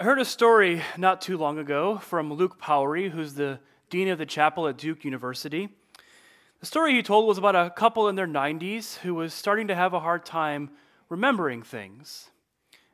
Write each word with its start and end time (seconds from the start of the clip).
I 0.00 0.04
heard 0.04 0.18
a 0.18 0.24
story 0.24 0.80
not 0.96 1.20
too 1.20 1.36
long 1.36 1.58
ago 1.58 1.98
from 1.98 2.32
Luke 2.32 2.58
Powery, 2.58 3.10
who's 3.10 3.34
the 3.34 3.60
dean 3.90 4.08
of 4.08 4.16
the 4.16 4.24
chapel 4.24 4.66
at 4.66 4.78
Duke 4.78 5.04
University. 5.04 5.68
The 6.60 6.64
story 6.64 6.94
he 6.94 7.02
told 7.02 7.26
was 7.26 7.36
about 7.36 7.54
a 7.54 7.68
couple 7.68 8.08
in 8.08 8.14
their 8.14 8.26
90s 8.26 8.96
who 9.00 9.14
was 9.14 9.34
starting 9.34 9.68
to 9.68 9.74
have 9.74 9.92
a 9.92 10.00
hard 10.00 10.24
time 10.24 10.70
remembering 11.10 11.62
things. 11.62 12.30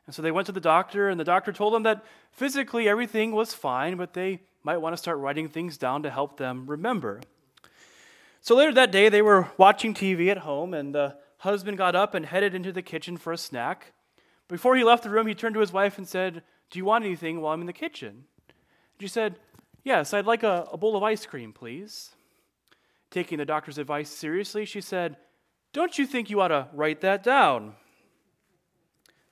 And 0.06 0.16
so 0.16 0.20
they 0.20 0.32
went 0.32 0.46
to 0.46 0.52
the 0.52 0.61
doctor, 0.61 1.08
and 1.08 1.20
the 1.20 1.22
doctor 1.22 1.52
told 1.52 1.74
them 1.74 1.84
that 1.84 2.04
physically 2.32 2.88
everything 2.88 3.30
was 3.30 3.54
fine, 3.54 3.96
but 3.96 4.14
they 4.14 4.41
might 4.64 4.79
want 4.79 4.93
to 4.93 4.98
start 5.00 5.18
writing 5.18 5.48
things 5.48 5.79
down 5.79 6.02
to 6.02 6.11
help 6.11 6.38
them 6.38 6.66
remember. 6.66 7.20
So 8.41 8.57
later 8.57 8.73
that 8.73 8.91
day, 8.91 9.09
they 9.11 9.23
were 9.23 9.46
watching 9.57 9.95
TV 9.95 10.29
at 10.29 10.38
home, 10.38 10.75
and 10.75 10.93
the 10.93 11.14
husband 11.38 11.79
got 11.79 11.95
up 11.95 12.14
and 12.14 12.27
headed 12.27 12.52
into 12.52 12.73
the 12.73 12.82
kitchen 12.82 13.16
for 13.16 13.32
a 13.32 13.38
snack. 13.38 13.93
Before 14.48 14.76
he 14.76 14.84
left 14.84 15.02
the 15.02 15.10
room, 15.10 15.26
he 15.26 15.34
turned 15.34 15.54
to 15.54 15.61
his 15.61 15.72
wife 15.72 15.98
and 15.98 16.07
said, 16.08 16.43
do 16.71 16.79
you 16.79 16.84
want 16.84 17.04
anything 17.04 17.40
while 17.40 17.52
I'm 17.52 17.61
in 17.61 17.66
the 17.66 17.72
kitchen? 17.72 18.25
She 19.00 19.08
said, 19.08 19.38
Yes, 19.84 20.12
I'd 20.12 20.26
like 20.26 20.43
a, 20.43 20.68
a 20.72 20.76
bowl 20.76 20.96
of 20.96 21.02
ice 21.02 21.26
cream, 21.26 21.52
please. 21.52 22.11
Taking 23.11 23.38
the 23.38 23.44
doctor's 23.44 23.79
advice 23.79 24.11
seriously, 24.11 24.64
she 24.64 24.80
said, 24.80 25.16
Don't 25.72 25.98
you 25.98 26.07
think 26.07 26.29
you 26.29 26.40
ought 26.40 26.48
to 26.48 26.68
write 26.72 27.02
that 27.02 27.22
down? 27.22 27.74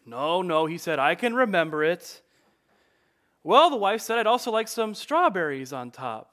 No, 0.06 0.42
no, 0.42 0.66
he 0.66 0.79
said, 0.79 0.98
I 0.98 1.15
can 1.15 1.34
remember 1.34 1.83
it. 1.83 2.20
Well, 3.42 3.69
the 3.69 3.77
wife 3.77 4.01
said, 4.01 4.19
I'd 4.19 4.27
also 4.27 4.51
like 4.51 4.69
some 4.69 4.95
strawberries 4.95 5.73
on 5.73 5.91
top. 5.91 6.31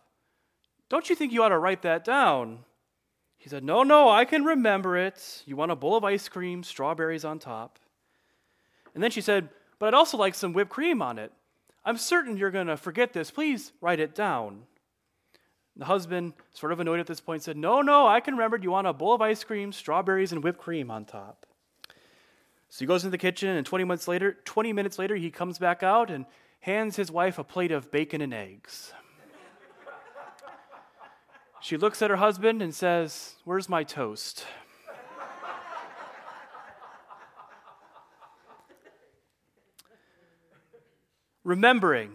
Don't 0.88 1.10
you 1.10 1.16
think 1.16 1.32
you 1.32 1.42
ought 1.42 1.50
to 1.50 1.58
write 1.58 1.82
that 1.82 2.04
down? 2.04 2.60
He 3.38 3.50
said, 3.50 3.64
No, 3.64 3.82
no, 3.82 4.10
I 4.10 4.26
can 4.26 4.44
remember 4.44 4.98
it. 4.98 5.42
You 5.48 5.56
want 5.56 5.72
a 5.72 5.76
bowl 5.76 5.96
of 5.96 6.04
ice 6.04 6.30
cream, 6.30 6.62
strawberries 6.62 7.26
on 7.26 7.40
top. 7.40 7.80
And 8.94 9.04
then 9.04 9.12
she 9.12 9.22
said, 9.22 9.50
but 9.82 9.88
I'd 9.88 9.98
also 9.98 10.16
like 10.16 10.36
some 10.36 10.54
whipped 10.54 10.70
cream 10.70 11.02
on 11.02 11.18
it. 11.18 11.32
I'm 11.84 11.98
certain 11.98 12.38
you're 12.38 12.52
going 12.52 12.68
to 12.68 12.78
forget 12.78 13.14
this. 13.14 13.32
Please 13.32 13.72
write 13.82 14.00
it 14.00 14.14
down. 14.14 14.62
The 15.76 15.86
husband, 15.86 16.34
sort 16.54 16.72
of 16.72 16.80
annoyed 16.80 17.00
at 17.00 17.08
this 17.08 17.20
point, 17.20 17.42
said, 17.42 17.58
No, 17.58 17.82
no, 17.82 18.06
I 18.06 18.20
can 18.20 18.36
remember. 18.36 18.58
You 18.58 18.70
want 18.70 18.86
a 18.86 18.94
bowl 18.94 19.16
of 19.16 19.22
ice 19.22 19.44
cream, 19.44 19.72
strawberries, 19.72 20.32
and 20.32 20.44
whipped 20.44 20.60
cream 20.60 20.92
on 20.92 21.06
top? 21.06 21.48
So 22.70 22.78
he 22.80 22.86
goes 22.86 23.04
into 23.04 23.10
the 23.10 23.18
kitchen, 23.18 23.50
and 23.50 23.66
20 23.66 23.86
minutes 23.86 24.08
later, 24.08 24.38
20 24.46 24.72
minutes 24.72 25.00
later, 25.00 25.16
he 25.16 25.32
comes 25.32 25.58
back 25.58 25.82
out 25.82 26.12
and 26.12 26.28
hands 26.60 26.96
his 26.96 27.10
wife 27.10 27.40
a 27.40 27.44
plate 27.44 27.72
of 27.72 27.90
bacon 27.90 28.22
and 28.22 28.36
eggs. 28.36 28.94
she 31.60 31.76
looks 31.76 32.04
at 32.04 32.12
her 32.12 32.18
husband 32.18 32.62
and 32.62 32.76
says, 32.76 33.34
Where's 33.46 33.68
my 33.68 33.84
toast? 33.84 34.46
Remembering 41.44 42.12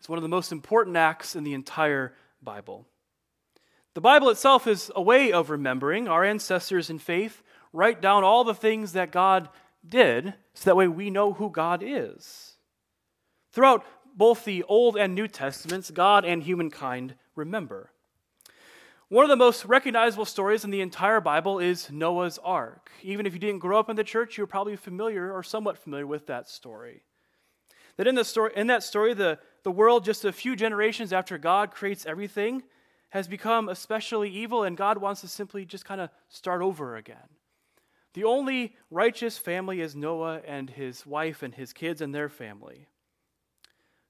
is 0.00 0.08
one 0.08 0.18
of 0.18 0.22
the 0.22 0.28
most 0.28 0.50
important 0.50 0.96
acts 0.96 1.36
in 1.36 1.44
the 1.44 1.52
entire 1.52 2.14
Bible. 2.42 2.86
The 3.94 4.00
Bible 4.00 4.30
itself 4.30 4.66
is 4.66 4.90
a 4.96 5.02
way 5.02 5.32
of 5.32 5.50
remembering. 5.50 6.08
Our 6.08 6.24
ancestors 6.24 6.90
in 6.90 6.98
faith 6.98 7.42
write 7.72 8.00
down 8.00 8.24
all 8.24 8.42
the 8.42 8.54
things 8.54 8.92
that 8.92 9.12
God 9.12 9.48
did 9.86 10.34
so 10.54 10.70
that 10.70 10.76
way 10.76 10.88
we 10.88 11.10
know 11.10 11.34
who 11.34 11.50
God 11.50 11.82
is. 11.84 12.54
Throughout 13.52 13.84
both 14.16 14.44
the 14.44 14.62
Old 14.64 14.96
and 14.96 15.14
New 15.14 15.28
Testaments, 15.28 15.90
God 15.90 16.24
and 16.24 16.42
humankind 16.42 17.14
remember. 17.36 17.90
One 19.08 19.24
of 19.24 19.28
the 19.28 19.36
most 19.36 19.64
recognizable 19.66 20.24
stories 20.24 20.64
in 20.64 20.70
the 20.70 20.80
entire 20.80 21.20
Bible 21.20 21.58
is 21.58 21.90
Noah's 21.90 22.38
Ark. 22.42 22.90
Even 23.02 23.26
if 23.26 23.34
you 23.34 23.38
didn't 23.38 23.58
grow 23.58 23.78
up 23.78 23.90
in 23.90 23.96
the 23.96 24.02
church, 24.04 24.38
you're 24.38 24.46
probably 24.46 24.76
familiar 24.76 25.30
or 25.32 25.42
somewhat 25.42 25.78
familiar 25.78 26.06
with 26.06 26.26
that 26.26 26.48
story. 26.48 27.02
That 27.96 28.06
in, 28.06 28.14
the 28.14 28.24
story, 28.24 28.52
in 28.56 28.66
that 28.68 28.82
story, 28.82 29.14
the, 29.14 29.38
the 29.62 29.70
world, 29.70 30.04
just 30.04 30.24
a 30.24 30.32
few 30.32 30.56
generations 30.56 31.12
after 31.12 31.38
God 31.38 31.70
creates 31.70 32.06
everything, 32.06 32.62
has 33.10 33.28
become 33.28 33.68
especially 33.68 34.28
evil, 34.30 34.64
and 34.64 34.76
God 34.76 34.98
wants 34.98 35.20
to 35.20 35.28
simply 35.28 35.64
just 35.64 35.84
kind 35.84 36.00
of 36.00 36.10
start 36.28 36.62
over 36.62 36.96
again. 36.96 37.28
The 38.14 38.24
only 38.24 38.76
righteous 38.90 39.38
family 39.38 39.80
is 39.80 39.94
Noah 39.94 40.40
and 40.46 40.70
his 40.70 41.06
wife 41.06 41.42
and 41.42 41.54
his 41.54 41.72
kids 41.72 42.00
and 42.00 42.14
their 42.14 42.28
family. 42.28 42.86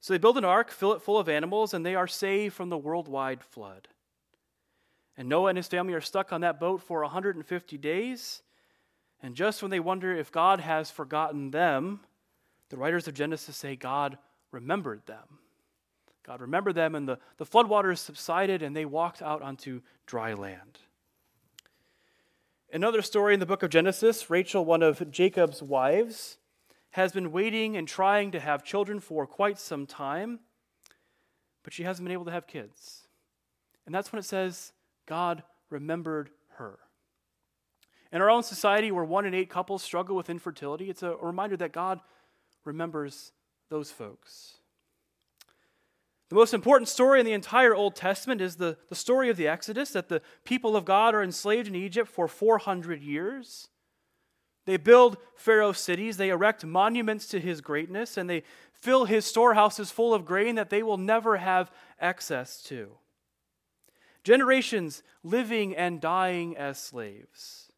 So 0.01 0.13
they 0.13 0.19
build 0.19 0.37
an 0.37 0.45
ark, 0.45 0.71
fill 0.71 0.93
it 0.93 1.03
full 1.03 1.19
of 1.19 1.29
animals, 1.29 1.73
and 1.73 1.85
they 1.85 1.95
are 1.95 2.07
saved 2.07 2.55
from 2.55 2.69
the 2.69 2.79
worldwide 2.79 3.43
flood. 3.43 3.89
And 5.17 5.29
Noah 5.29 5.49
and 5.49 5.57
his 5.57 5.69
family 5.69 5.95
are 5.95 6.01
stuck 6.01 6.33
on 6.33 6.43
that 6.43 6.61
boat 6.61 6.83
for 6.83 7.01
150 7.01 7.79
days. 7.79 8.43
And 9.23 9.35
just 9.35 9.63
when 9.63 9.71
they 9.71 9.81
wonder 9.81 10.15
if 10.15 10.31
God 10.31 10.61
has 10.61 10.91
forgotten 10.91 11.51
them, 11.51 12.01
the 12.71 12.77
writers 12.77 13.07
of 13.09 13.15
Genesis 13.15 13.57
say 13.57 13.77
God 13.77 14.19
remembered 14.51 15.07
them. 15.07 15.39
God 16.25 16.41
remembered 16.41 16.75
them, 16.75 16.95
and 16.95 17.07
the, 17.07 17.19
the 17.37 17.45
floodwaters 17.45 17.99
subsided, 17.99 18.63
and 18.63 18.75
they 18.75 18.87
walked 18.87 19.21
out 19.21 19.43
onto 19.43 19.83
dry 20.07 20.33
land. 20.33 20.79
Another 22.73 23.03
story 23.03 23.35
in 23.35 23.41
the 23.41 23.47
book 23.47 23.63
of 23.63 23.71
Genesis 23.71 24.31
Rachel, 24.31 24.65
one 24.65 24.83
of 24.83 25.11
Jacob's 25.11 25.63
wives, 25.63 26.39
has 26.91 27.13
been 27.13 27.31
waiting 27.31 27.77
and 27.77 27.87
trying 27.87 28.31
to 28.31 28.41
have 28.41 28.65
children 28.65 29.01
for 29.01 29.27
quite 29.27 29.59
some 29.59 29.87
time, 29.87 30.41
but 31.63 31.73
she 31.73 31.83
hasn't 31.83 32.05
been 32.07 32.13
able 32.13 32.25
to 32.25 32.31
have 32.31 32.47
kids. 32.47 33.07
And 33.85 33.95
that's 33.95 34.13
when 34.13 34.19
it 34.19 34.25
says, 34.25 34.73
God 35.07 35.43
remembered 35.71 36.31
her. 36.57 36.79
In 38.13 38.23
our 38.23 38.31
own 38.31 38.45
society, 38.45 38.93
where 38.93 39.05
one 39.05 39.27
in 39.27 39.35
eight 39.35 39.51
couples 39.51 39.83
struggle 39.83 40.17
with 40.17 40.31
infertility, 40.31 40.89
it's 40.89 41.03
a 41.03 41.17
reminder 41.17 41.57
that 41.59 41.73
God 41.73 42.01
remembers 42.65 43.33
those 43.71 43.91
folks. 43.91 44.59
The 46.31 46.35
most 46.35 46.55
important 46.55 46.89
story 46.89 47.21
in 47.21 47.27
the 47.27 47.33
entire 47.33 47.75
Old 47.75 47.95
Testament 47.95 48.41
is 48.41 48.57
the, 48.57 48.77
the 48.89 48.95
story 48.95 49.29
of 49.31 49.37
the 49.37 49.47
Exodus 49.47 49.91
that 49.91 50.09
the 50.09 50.23
people 50.45 50.77
of 50.77 50.85
God 50.85 51.15
are 51.15 51.23
enslaved 51.23 51.69
in 51.69 51.75
Egypt 51.75 52.09
for 52.09 52.27
400 52.27 53.03
years. 53.03 53.69
They 54.65 54.79
build 54.79 55.19
Pharaoh's 55.37 55.79
cities, 55.79 56.17
they 56.17 56.31
erect 56.31 56.65
monuments 56.65 57.27
to 57.29 57.41
his 57.41 57.61
greatness, 57.61 58.17
and 58.17 58.29
they 58.29 58.43
fill 58.73 59.05
his 59.05 59.27
storehouses 59.27 59.91
full 59.91 60.15
of 60.15 60.25
grain 60.25 60.55
that 60.55 60.71
they 60.71 60.83
will 60.83 60.97
never 60.97 61.37
have 61.37 61.71
access 62.01 62.63
to. 62.65 62.93
Generations 64.25 65.03
living 65.23 65.77
and 65.77 66.01
dying 66.01 66.57
as 66.57 66.79
slaves. 66.79 67.71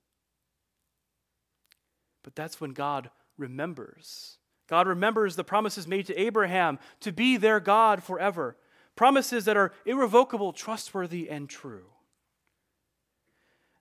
But 2.23 2.37
that's 2.37 2.61
when 2.61 2.71
God 2.71 3.11
remembers 3.37 4.39
God 4.69 4.89
remembers 4.89 5.37
the 5.37 5.45
promises 5.45 5.87
made 5.87 6.07
to 6.07 6.21
Abraham 6.21 6.79
to 7.01 7.13
be 7.13 7.37
their 7.37 7.61
God 7.61 8.03
forever, 8.03 8.57
promises 8.97 9.45
that 9.45 9.57
are 9.57 9.73
irrevocable, 9.85 10.53
trustworthy, 10.53 11.31
and 11.31 11.49
true. 11.49 11.87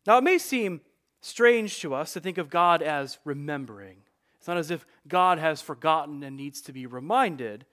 Now, 0.06 0.18
it 0.18 0.24
may 0.24 0.38
seem 0.38 0.82
strange 1.22 1.80
to 1.80 1.96
us 1.96 2.14
to 2.14 2.20
think 2.20 2.38
of 2.38 2.50
God 2.50 2.82
as 2.84 3.18
remembering. 3.26 3.98
It's 4.38 4.48
not 4.48 4.58
as 4.58 4.70
if 4.70 4.86
God 5.08 5.40
has 5.40 5.62
forgotten 5.62 6.22
and 6.22 6.38
needs 6.38 6.62
to 6.62 6.72
be 6.72 6.86
reminded. 6.86 7.66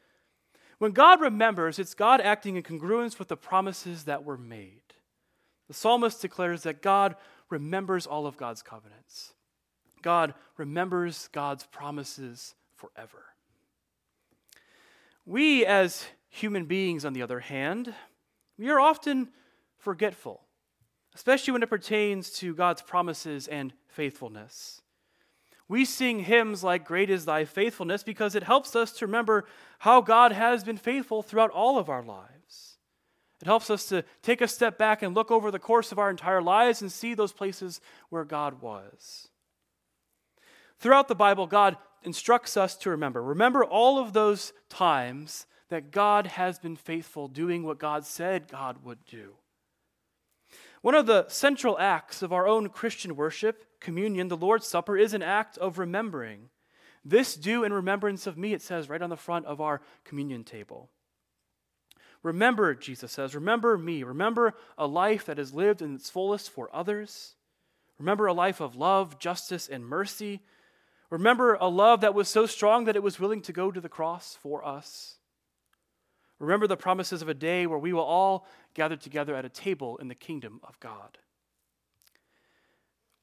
When 0.79 0.93
God 0.93 1.21
remembers, 1.21 1.79
it's 1.79 1.95
God 1.95 2.21
acting 2.23 2.57
in 2.57 2.63
congruence 2.63 3.19
with 3.19 3.29
the 3.29 3.37
promises 3.37 4.05
that 4.05 4.25
were 4.25 4.39
made. 4.39 4.81
The 5.69 5.75
psalmist 5.75 6.23
declares 6.23 6.63
that 6.63 6.83
God 6.83 7.17
remembers 7.51 8.07
all 8.07 8.27
of 8.27 8.39
God's 8.39 8.63
covenants. 8.63 9.35
God 10.01 10.35
remembers 10.57 11.29
God's 11.33 11.65
promises 11.67 12.55
forever. 12.83 13.25
We, 15.25 15.65
as 15.65 16.05
human 16.29 16.65
beings, 16.65 17.05
on 17.05 17.13
the 17.13 17.23
other 17.23 17.41
hand, 17.41 17.95
we 18.59 18.71
are 18.71 18.81
often 18.81 19.29
forgetful, 19.79 20.41
especially 21.15 21.53
when 21.53 21.63
it 21.63 21.71
pertains 21.71 22.31
to 22.39 22.55
God's 22.55 22.83
promises 22.83 23.47
and 23.47 23.73
faithfulness. 23.87 24.81
We 25.69 25.85
sing 25.85 26.21
hymns 26.21 26.65
like 26.65 26.85
Great 26.85 27.09
is 27.09 27.25
Thy 27.25 27.45
Faithfulness 27.45 28.03
because 28.03 28.35
it 28.35 28.43
helps 28.43 28.75
us 28.75 28.93
to 28.93 29.07
remember 29.07 29.45
how 29.79 30.01
God 30.01 30.33
has 30.33 30.65
been 30.65 30.77
faithful 30.77 31.23
throughout 31.23 31.51
all 31.51 31.79
of 31.79 31.89
our 31.89 32.03
lives. 32.03 32.79
It 33.41 33.47
helps 33.47 33.71
us 33.71 33.87
to 33.87 34.05
take 34.23 34.41
a 34.41 34.49
step 34.49 34.77
back 34.77 35.03
and 35.03 35.15
look 35.15 35.31
over 35.31 35.51
the 35.51 35.59
course 35.59 35.93
of 35.93 35.99
our 35.99 36.11
entire 36.11 36.43
lives 36.43 36.83
and 36.83 36.93
see 36.93 37.15
those 37.15 37.33
places 37.33 37.81
where 38.09 38.25
God 38.25 38.61
was. 38.61 39.29
Throughout 40.79 41.09
the 41.09 41.15
Bible, 41.15 41.47
God 41.47 41.77
instructs 42.05 42.57
us 42.57 42.77
to 42.79 42.91
remember. 42.91 43.23
Remember 43.23 43.65
all 43.65 43.99
of 43.99 44.13
those 44.13 44.53
times 44.69 45.47
that 45.69 45.91
God 45.91 46.27
has 46.27 46.59
been 46.59 46.77
faithful, 46.77 47.29
doing 47.29 47.63
what 47.63 47.79
God 47.79 48.05
said 48.05 48.49
God 48.49 48.85
would 48.85 49.05
do. 49.07 49.35
One 50.83 50.95
of 50.95 51.07
the 51.07 51.29
central 51.29 51.79
acts 51.79 52.23
of 52.23 52.33
our 52.33 52.47
own 52.47 52.69
Christian 52.69 53.17
worship, 53.17 53.65
communion, 53.81 54.29
the 54.29 54.37
Lord's 54.37 54.67
Supper, 54.67 54.97
is 54.97 55.15
an 55.15 55.23
act 55.23 55.57
of 55.59 55.79
remembering. 55.79 56.51
This 57.05 57.37
do 57.37 57.65
in 57.65 57.73
remembrance 57.73 58.27
of 58.27 58.37
me, 58.37 58.53
it 58.53 58.63
says 58.63 58.89
right 58.89 59.01
on 59.01 59.11
the 59.11 59.17
front 59.17 59.47
of 59.47 59.61
our 59.61 59.81
communion 60.05 60.45
table. 60.45 60.91
Remember, 62.23 62.75
Jesus 62.75 63.11
says, 63.11 63.35
remember 63.35 63.77
me. 63.79 64.03
Remember 64.03 64.55
a 64.79 64.87
life 64.87 65.25
that 65.27 65.39
is 65.39 65.55
lived 65.55 65.83
in 65.83 65.95
its 65.95 66.11
fullest 66.11 66.51
for 66.51 66.69
others. 66.73 67.35
Remember 67.99 68.27
a 68.27 68.33
life 68.33 68.61
of 68.61 68.77
love, 68.77 69.19
justice, 69.19 69.69
and 69.69 69.87
mercy 69.87 70.41
Remember 71.13 71.59
a 71.61 71.69
love 71.69 72.01
that 72.01 72.15
was 72.15 72.27
so 72.27 72.47
strong 72.47 72.87
that 72.87 72.97
it 72.97 73.03
was 73.03 73.21
willing 73.21 73.43
to 73.43 73.53
go 73.53 73.71
to 73.71 73.83
the 73.83 73.89
cross 73.91 74.39
for 74.41 74.65
us. 74.65 75.17
Remember 76.39 76.67
the 76.67 76.75
promises 76.75 77.21
of 77.21 77.29
a 77.29 77.35
day 77.35 77.67
where 77.67 77.79
we 77.79 77.93
will 77.93 78.01
all 78.01 78.47
gather 78.73 78.97
together 78.97 79.37
at 79.37 79.45
a 79.45 79.51
table 79.51 79.99
in 79.99 80.09
the 80.09 80.15
kingdom 80.15 80.59
of 80.65 80.81
God. 80.81 81.19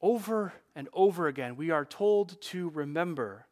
Over 0.00 0.52
and 0.76 0.88
over 0.92 1.26
again, 1.26 1.56
we 1.56 1.72
are 1.72 1.84
told 1.84 2.40
to 2.42 2.70
remember. 2.70 3.46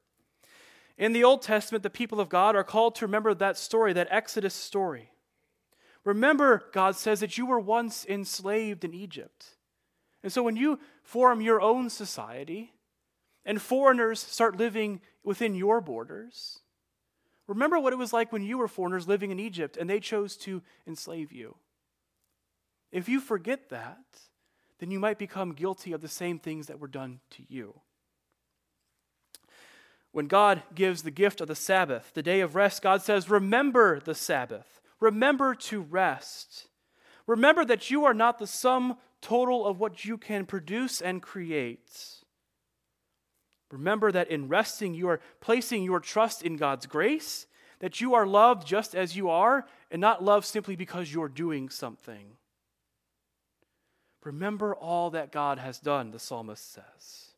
In 0.97 1.13
the 1.13 1.25
Old 1.25 1.43
Testament, 1.43 1.83
the 1.83 1.91
people 1.91 2.21
of 2.21 2.29
God 2.29 2.55
are 2.55 2.63
called 2.63 2.95
to 2.95 3.07
remember 3.07 3.35
that 3.35 3.59
story, 3.59 3.93
that 3.95 4.07
Exodus 4.09 4.55
story. 4.55 5.11
Remember, 6.05 6.63
God 6.73 6.95
says 6.95 7.19
that 7.19 7.37
you 7.37 7.45
were 7.45 7.59
once 7.59 8.07
enslaved 8.09 8.85
in 8.85 8.95
Egypt. 8.95 9.57
And 10.23 10.33
so 10.33 10.45
when 10.45 10.55
you 10.55 10.79
form 11.03 11.41
your 11.41 11.61
own 11.61 11.91
society, 11.91 12.75
and 13.49 13.63
foreigners 13.63 14.21
start 14.21 14.59
living 14.59 15.01
within 15.25 15.55
your 15.55 15.81
borders. 15.81 16.61
Remember 17.47 17.81
what 17.81 17.95
it 17.95 17.99
was 17.99 18.13
like 18.13 18.31
when 18.31 18.43
you 18.43 18.59
were 18.59 18.69
foreigners 18.69 19.09
living 19.09 19.31
in 19.31 19.41
Egypt 19.41 19.79
and 19.79 19.89
they 19.89 20.01
chose 20.01 20.37
to 20.37 20.61
enslave 20.87 21.33
you. 21.33 21.57
If 22.93 23.09
you 23.09 23.21
forget 23.21 23.71
that, 23.71 24.05
then 24.81 24.91
you 24.91 25.01
might 25.01 25.19
become 25.19 25.55
guilty 25.55 25.93
of 25.93 26.03
the 26.03 26.09
same 26.09 26.39
things 26.39 26.67
that 26.67 26.79
were 26.79 26.89
done 26.89 27.21
to 27.31 27.43
you. 27.49 27.81
When 30.13 30.27
God 30.27 30.63
gives 30.75 31.03
the 31.03 31.11
gift 31.11 31.41
of 31.41 31.49
the 31.49 31.55
Sabbath, 31.55 32.11
the 32.13 32.23
day 32.23 32.41
of 32.41 32.55
rest, 32.55 32.83
God 32.83 33.01
says, 33.01 33.31
Remember 33.31 33.99
the 33.99 34.15
Sabbath. 34.15 34.83
Remember 35.01 35.55
to 35.55 35.81
rest. 35.81 36.67
Remember 37.27 37.65
that 37.65 37.91
you 37.91 38.05
are 38.05 38.15
not 38.15 38.39
the 38.39 38.47
sum 38.47 38.99
total 39.23 39.67
of 39.67 39.81
what 39.81 40.05
you 40.05 40.19
can 40.19 40.45
produce 40.45 41.01
and 41.01 41.23
create. 41.23 42.19
Remember 43.71 44.11
that 44.11 44.31
in 44.31 44.49
resting, 44.49 44.95
you 44.95 45.09
are 45.09 45.21
placing 45.41 45.83
your 45.83 46.01
trust 46.01 46.43
in 46.43 46.57
God's 46.57 46.87
grace, 46.87 47.47
that 47.81 48.01
you 48.01 48.15
are 48.15 48.27
loved 48.27 48.67
just 48.67 48.95
as 48.95 49.17
you 49.17 49.29
are, 49.29 49.67
and 49.91 50.01
not 50.01 50.25
loved 50.25 50.47
simply 50.47 50.75
because 50.75 51.13
you're 51.13 51.29
doing 51.29 51.69
something. 51.69 52.37
Remember 54.25 54.75
all 54.75 55.11
that 55.11 55.33
God 55.33 55.59
has 55.59 55.79
done, 55.79 56.11
the 56.11 56.19
psalmist 56.19 56.73
says. 56.73 57.33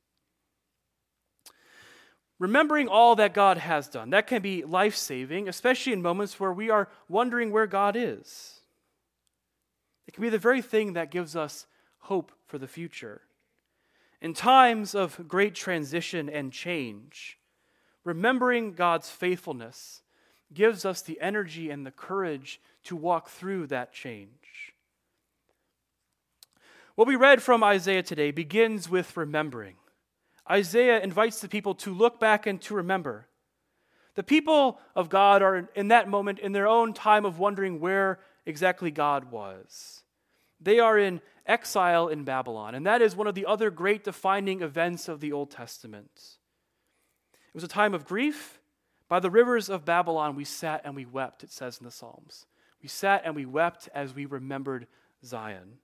Remembering 2.38 2.88
all 2.88 3.16
that 3.16 3.34
God 3.34 3.58
has 3.58 3.86
done, 3.86 4.10
that 4.10 4.26
can 4.26 4.40
be 4.40 4.64
life 4.64 4.96
saving, 4.96 5.48
especially 5.48 5.92
in 5.92 6.00
moments 6.00 6.40
where 6.40 6.52
we 6.52 6.70
are 6.70 6.88
wondering 7.08 7.50
where 7.50 7.66
God 7.66 7.96
is. 7.96 8.60
It 10.06 10.14
can 10.14 10.22
be 10.22 10.30
the 10.30 10.38
very 10.38 10.62
thing 10.62 10.94
that 10.94 11.10
gives 11.10 11.36
us 11.36 11.66
hope 11.98 12.32
for 12.46 12.56
the 12.56 12.66
future. 12.66 13.20
In 14.20 14.34
times 14.34 14.94
of 14.94 15.28
great 15.28 15.54
transition 15.54 16.28
and 16.28 16.52
change, 16.52 17.38
remembering 18.04 18.72
God's 18.72 19.08
faithfulness 19.08 20.02
gives 20.52 20.84
us 20.84 21.00
the 21.00 21.20
energy 21.20 21.70
and 21.70 21.86
the 21.86 21.90
courage 21.90 22.60
to 22.84 22.96
walk 22.96 23.28
through 23.28 23.68
that 23.68 23.92
change. 23.92 24.74
What 26.96 27.08
we 27.08 27.16
read 27.16 27.42
from 27.42 27.64
Isaiah 27.64 28.02
today 28.02 28.30
begins 28.30 28.90
with 28.90 29.16
remembering. 29.16 29.76
Isaiah 30.50 31.00
invites 31.00 31.40
the 31.40 31.48
people 31.48 31.74
to 31.76 31.94
look 31.94 32.20
back 32.20 32.46
and 32.46 32.60
to 32.62 32.74
remember. 32.74 33.26
The 34.16 34.22
people 34.22 34.80
of 34.94 35.08
God 35.08 35.40
are 35.40 35.68
in 35.74 35.88
that 35.88 36.08
moment 36.08 36.40
in 36.40 36.52
their 36.52 36.66
own 36.66 36.92
time 36.92 37.24
of 37.24 37.38
wondering 37.38 37.80
where 37.80 38.18
exactly 38.44 38.90
God 38.90 39.30
was. 39.30 40.02
They 40.60 40.78
are 40.78 40.98
in 40.98 41.20
exile 41.46 42.08
in 42.08 42.24
Babylon, 42.24 42.74
and 42.74 42.86
that 42.86 43.02
is 43.02 43.16
one 43.16 43.26
of 43.26 43.34
the 43.34 43.46
other 43.46 43.70
great 43.70 44.04
defining 44.04 44.60
events 44.60 45.08
of 45.08 45.20
the 45.20 45.32
Old 45.32 45.50
Testament. 45.50 46.10
It 47.32 47.54
was 47.54 47.64
a 47.64 47.68
time 47.68 47.94
of 47.94 48.04
grief. 48.04 48.60
By 49.08 49.18
the 49.18 49.30
rivers 49.30 49.68
of 49.68 49.84
Babylon, 49.84 50.36
we 50.36 50.44
sat 50.44 50.82
and 50.84 50.94
we 50.94 51.04
wept, 51.04 51.42
it 51.42 51.50
says 51.50 51.78
in 51.78 51.84
the 51.84 51.90
Psalms. 51.90 52.46
We 52.80 52.88
sat 52.88 53.22
and 53.24 53.34
we 53.34 53.44
wept 53.44 53.88
as 53.92 54.14
we 54.14 54.24
remembered 54.24 54.86
Zion. 55.24 55.78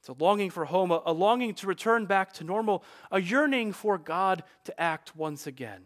It's 0.00 0.08
a 0.08 0.22
longing 0.22 0.50
for 0.50 0.66
home, 0.66 0.90
a 0.90 1.12
longing 1.12 1.54
to 1.54 1.66
return 1.66 2.06
back 2.06 2.32
to 2.34 2.44
normal, 2.44 2.84
a 3.10 3.20
yearning 3.20 3.72
for 3.72 3.96
God 3.96 4.44
to 4.64 4.80
act 4.80 5.16
once 5.16 5.46
again. 5.46 5.84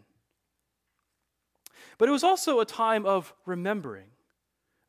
But 1.97 2.09
it 2.09 2.11
was 2.11 2.23
also 2.23 2.59
a 2.59 2.65
time 2.65 3.05
of 3.05 3.33
remembering. 3.45 4.07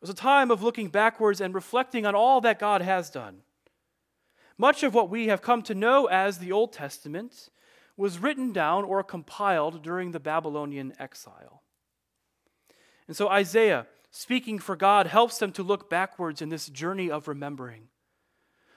It 0.02 0.08
was 0.08 0.10
a 0.10 0.14
time 0.14 0.50
of 0.50 0.64
looking 0.64 0.88
backwards 0.88 1.40
and 1.40 1.54
reflecting 1.54 2.04
on 2.04 2.16
all 2.16 2.40
that 2.40 2.58
God 2.58 2.82
has 2.82 3.08
done. 3.08 3.42
Much 4.58 4.82
of 4.82 4.94
what 4.94 5.08
we 5.08 5.28
have 5.28 5.42
come 5.42 5.62
to 5.62 5.76
know 5.76 6.06
as 6.06 6.38
the 6.38 6.50
Old 6.50 6.72
Testament 6.72 7.50
was 7.96 8.18
written 8.18 8.52
down 8.52 8.82
or 8.82 9.04
compiled 9.04 9.80
during 9.80 10.10
the 10.10 10.18
Babylonian 10.18 10.92
exile. 10.98 11.62
And 13.06 13.16
so 13.16 13.28
Isaiah, 13.28 13.86
speaking 14.10 14.58
for 14.58 14.74
God, 14.74 15.06
helps 15.06 15.38
them 15.38 15.52
to 15.52 15.62
look 15.62 15.88
backwards 15.88 16.42
in 16.42 16.48
this 16.48 16.68
journey 16.68 17.08
of 17.08 17.28
remembering. 17.28 17.84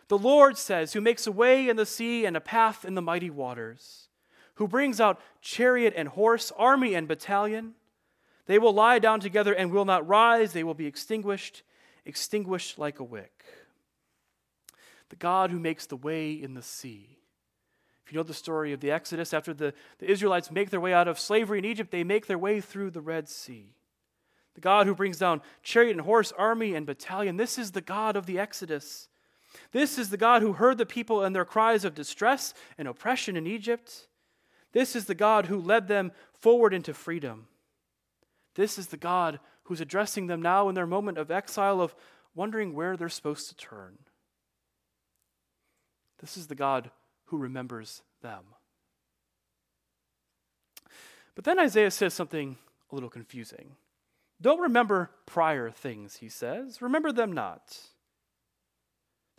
The 0.10 0.19
Lord 0.19 0.60
says, 0.60 0.94
Who 0.94 1.01
makes 1.01 1.25
a 1.25 1.31
way 1.31 1.68
in 1.68 1.75
the 1.75 1.88
sea 1.88 2.25
and 2.28 2.38
a 2.38 2.42
path 2.42 2.86
in 2.86 2.94
the 2.94 3.01
mighty 3.01 3.31
waters, 3.31 4.10
who 4.56 4.68
brings 4.68 5.01
out 5.01 5.19
chariot 5.42 5.95
and 5.98 6.10
horse, 6.10 6.51
army 6.56 6.94
and 6.94 7.07
battalion. 7.07 7.74
They 8.45 8.59
will 8.59 8.74
lie 8.74 9.00
down 9.00 9.19
together 9.19 9.53
and 9.53 9.71
will 9.71 9.86
not 9.86 10.07
rise, 10.07 10.53
they 10.53 10.63
will 10.63 10.74
be 10.74 10.86
extinguished, 10.86 11.63
extinguished 12.06 12.77
like 12.77 13.00
a 13.00 13.03
wick 13.03 13.44
the 15.09 15.15
God 15.15 15.51
who 15.51 15.59
makes 15.59 15.86
the 15.86 15.95
way 15.95 16.31
in 16.31 16.53
the 16.53 16.62
sea. 16.62 17.18
If 18.06 18.12
you 18.12 18.18
know 18.18 18.24
the 18.24 18.33
story 18.33 18.74
of 18.74 18.81
the 18.81 18.92
Exodus, 18.92 19.33
after 19.33 19.53
the, 19.53 19.74
the 20.00 20.09
Israelites 20.09 20.51
make 20.51 20.69
their 20.69 20.81
way 20.81 20.94
out 20.94 21.07
of 21.07 21.19
slavery 21.19 21.59
in 21.59 21.65
Egypt, 21.65 21.92
they 21.92 22.03
make 22.03 22.27
their 22.27 22.38
way 22.38 22.62
through 22.62 22.92
the 22.92 23.01
Red 23.01 23.27
Sea. 23.27 23.74
The 24.53 24.62
God 24.62 24.88
who 24.88 24.95
brings 24.95 25.18
down 25.18 25.42
chariot 25.63 25.94
and 25.94 26.01
horse, 26.01 26.31
army 26.38 26.75
and 26.75 26.86
battalion. 26.86 27.38
This 27.38 27.57
is 27.57 27.71
the 27.71 27.81
God 27.81 28.15
of 28.15 28.25
the 28.25 28.39
Exodus. 28.39 29.09
This 29.71 29.97
is 29.97 30.09
the 30.09 30.18
God 30.18 30.42
who 30.42 30.53
heard 30.53 30.77
the 30.77 30.86
people 30.86 31.24
and 31.24 31.36
their 31.36 31.45
cries 31.45 31.83
of 31.83 31.95
distress 31.95 32.53
and 32.77 32.88
oppression 32.88 33.36
in 33.36 33.47
Egypt. 33.47 34.07
This 34.71 34.95
is 34.95 35.06
the 35.06 35.15
God 35.15 35.47
who 35.47 35.59
led 35.59 35.88
them 35.88 36.12
forward 36.33 36.74
into 36.74 36.94
freedom. 36.94 37.47
This 38.56 38.78
is 38.78 38.88
the 38.88 38.98
God 38.98 39.40
who's 39.63 39.81
addressing 39.81 40.28
them 40.28 40.42
now 40.42 40.69
in 40.69 40.75
their 40.75 40.88
moment 40.88 41.18
of 41.18 41.30
exile, 41.30 41.81
of 41.81 41.96
wondering 42.34 42.74
where 42.74 42.98
they're 42.98 43.10
supposed 43.10 43.50
to 43.50 43.56
turn. 43.56 43.98
This 46.19 46.38
is 46.38 46.48
the 46.48 46.56
God 46.56 46.90
who 47.25 47.38
remembers 47.38 48.02
them. 48.22 48.44
But 51.36 51.44
then 51.44 51.60
Isaiah 51.60 51.92
says 51.92 52.13
something 52.13 52.57
a 52.92 52.96
little 52.96 53.09
confusing. 53.09 53.76
Don't 54.42 54.62
remember 54.62 55.12
prior 55.26 55.69
things, 55.69 56.18
he 56.18 56.30
says. 56.30 56.81
Remember 56.81 57.12
them 57.12 57.31
not. 57.31 57.78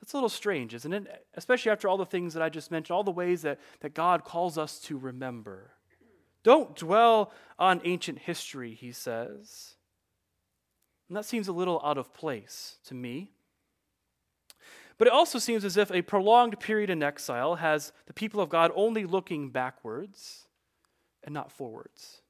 That's 0.00 0.12
a 0.12 0.16
little 0.16 0.28
strange, 0.28 0.74
isn't 0.74 0.92
it? 0.92 1.26
Especially 1.34 1.72
after 1.72 1.88
all 1.88 1.96
the 1.96 2.04
things 2.04 2.34
that 2.34 2.42
I 2.42 2.48
just 2.48 2.70
mentioned, 2.70 2.94
all 2.94 3.04
the 3.04 3.10
ways 3.10 3.42
that, 3.42 3.58
that 3.80 3.94
God 3.94 4.24
calls 4.24 4.58
us 4.58 4.78
to 4.80 4.98
remember. 4.98 5.72
Don't 6.46 6.76
dwell 6.76 7.32
on 7.58 7.80
ancient 7.82 8.20
history, 8.20 8.72
he 8.72 8.92
says. 8.92 9.74
And 11.08 11.16
that 11.16 11.24
seems 11.24 11.48
a 11.48 11.52
little 11.52 11.82
out 11.84 11.98
of 11.98 12.14
place 12.14 12.76
to 12.84 12.94
me. 12.94 13.32
But 14.96 15.08
it 15.08 15.12
also 15.12 15.40
seems 15.40 15.64
as 15.64 15.76
if 15.76 15.90
a 15.90 16.02
prolonged 16.02 16.60
period 16.60 16.88
in 16.88 17.02
exile 17.02 17.56
has 17.56 17.92
the 18.06 18.12
people 18.12 18.40
of 18.40 18.48
God 18.48 18.70
only 18.76 19.04
looking 19.04 19.50
backwards 19.50 20.46
and 21.24 21.34
not 21.34 21.50
forwards. 21.50 22.22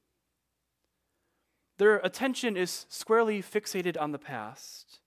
Their 1.77 1.97
attention 1.97 2.57
is 2.57 2.87
squarely 2.89 3.43
fixated 3.43 4.01
on 4.01 4.13
the 4.13 4.19
past. 4.19 5.01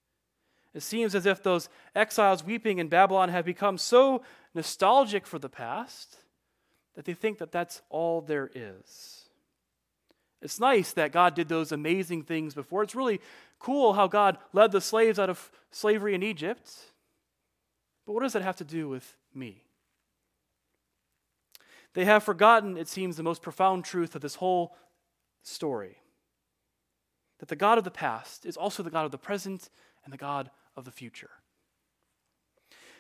It 0.76 0.84
seems 0.84 1.16
as 1.16 1.26
if 1.26 1.42
those 1.42 1.68
exiles 1.96 2.44
weeping 2.44 2.78
in 2.78 2.90
Babylon 2.90 3.30
have 3.30 3.44
become 3.44 3.80
so 3.80 4.22
nostalgic 4.54 5.26
for 5.26 5.40
the 5.40 5.50
past 5.50 6.19
that 6.96 7.06
they 7.06 7.14
think 7.14 7.38
that 7.38 7.52
that's 7.52 7.82
all 7.90 8.22
there 8.22 8.50
is. 8.54 9.26
It's 10.42 10.60
nice 10.60 10.94
that 10.94 11.12
God 11.12 11.36
did 11.36 11.50
those 11.50 11.72
amazing 11.72 12.24
things 12.24 12.54
before. 12.54 12.84
It's 12.84 12.96
really 12.96 13.20
cool 13.60 13.94
how 13.94 14.08
God 14.08 14.38
led 14.54 14.72
the 14.72 14.82
slaves 14.82 15.20
out 15.20 15.30
of 15.30 15.52
slavery 15.72 16.16
in 16.16 16.24
Egypt. 16.24 16.72
But 18.06 18.14
what 18.14 18.24
does 18.24 18.34
that 18.34 18.42
have 18.42 18.56
to 18.58 18.64
do 18.64 18.88
with 18.88 19.16
me? 19.34 19.64
They 21.94 22.06
have 22.06 22.24
forgotten, 22.24 22.78
it 22.78 22.88
seems, 22.88 23.18
the 23.18 23.24
most 23.24 23.42
profound 23.42 23.84
truth 23.84 24.16
of 24.16 24.22
this 24.22 24.36
whole 24.36 24.76
story 25.44 25.98
that 27.40 27.48
the 27.48 27.56
God 27.56 27.78
of 27.78 27.84
the 27.84 27.92
past 27.92 28.46
is 28.46 28.58
also 28.58 28.84
the 28.84 28.90
God 28.90 29.06
of 29.06 29.12
the 29.12 29.18
present 29.18 29.70
and 30.04 30.14
the 30.14 30.18
God 30.18 30.52
of 30.76 30.86
the 30.86 30.92
future. 30.92 31.32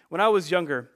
When 0.08 0.22
I 0.22 0.30
was 0.30 0.50
younger, 0.50 0.90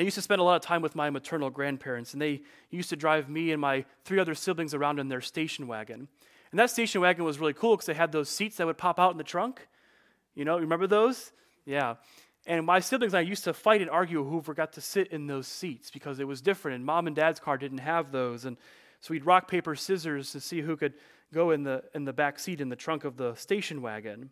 I 0.00 0.02
used 0.02 0.14
to 0.14 0.22
spend 0.22 0.40
a 0.40 0.44
lot 0.44 0.56
of 0.56 0.62
time 0.62 0.80
with 0.80 0.96
my 0.96 1.10
maternal 1.10 1.50
grandparents, 1.50 2.14
and 2.14 2.22
they 2.22 2.40
used 2.70 2.88
to 2.88 2.96
drive 2.96 3.28
me 3.28 3.52
and 3.52 3.60
my 3.60 3.84
three 4.06 4.18
other 4.18 4.34
siblings 4.34 4.72
around 4.72 4.98
in 4.98 5.08
their 5.08 5.20
station 5.20 5.66
wagon. 5.66 6.08
And 6.50 6.58
that 6.58 6.70
station 6.70 7.02
wagon 7.02 7.22
was 7.22 7.38
really 7.38 7.52
cool 7.52 7.76
because 7.76 7.84
they 7.84 7.92
had 7.92 8.10
those 8.10 8.30
seats 8.30 8.56
that 8.56 8.66
would 8.66 8.78
pop 8.78 8.98
out 8.98 9.12
in 9.12 9.18
the 9.18 9.24
trunk. 9.24 9.68
You 10.34 10.46
know, 10.46 10.58
remember 10.58 10.86
those? 10.86 11.32
Yeah. 11.66 11.96
And 12.46 12.64
my 12.64 12.80
siblings 12.80 13.12
and 13.12 13.18
I 13.18 13.28
used 13.28 13.44
to 13.44 13.52
fight 13.52 13.82
and 13.82 13.90
argue 13.90 14.24
who 14.24 14.40
forgot 14.40 14.72
to 14.72 14.80
sit 14.80 15.08
in 15.08 15.26
those 15.26 15.46
seats 15.46 15.90
because 15.90 16.18
it 16.18 16.26
was 16.26 16.40
different, 16.40 16.76
and 16.76 16.86
mom 16.86 17.06
and 17.06 17.14
dad's 17.14 17.38
car 17.38 17.58
didn't 17.58 17.78
have 17.78 18.10
those. 18.10 18.46
And 18.46 18.56
So 19.02 19.12
we'd 19.12 19.26
rock, 19.26 19.48
paper, 19.48 19.74
scissors 19.74 20.32
to 20.32 20.40
see 20.40 20.62
who 20.62 20.78
could 20.78 20.94
go 21.30 21.50
in 21.50 21.62
the, 21.62 21.84
in 21.94 22.06
the 22.06 22.14
back 22.14 22.38
seat 22.38 22.62
in 22.62 22.70
the 22.70 22.74
trunk 22.74 23.04
of 23.04 23.18
the 23.18 23.34
station 23.34 23.82
wagon. 23.82 24.30